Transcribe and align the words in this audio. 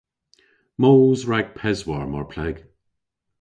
"Moos 0.81 1.19
rag 1.31 1.47
peswar, 1.59 2.05
mar 2.09 2.25
pleg." 2.33 2.55